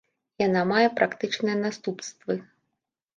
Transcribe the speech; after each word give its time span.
Яна 0.43 0.61
мае 0.71 0.87
практычныя 0.99 1.57
наступствы. 1.65 2.39